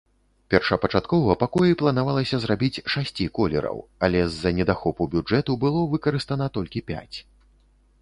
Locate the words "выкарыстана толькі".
5.97-6.79